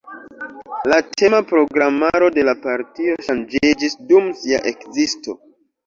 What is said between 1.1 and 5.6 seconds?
tema programaro de la partio ŝanĝiĝis dum sia ekzisto.